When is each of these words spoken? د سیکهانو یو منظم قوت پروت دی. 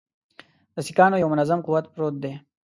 د 0.73 0.75
سیکهانو 0.87 1.21
یو 1.21 1.31
منظم 1.33 1.59
قوت 1.65 1.85
پروت 1.93 2.15
دی. 2.23 2.33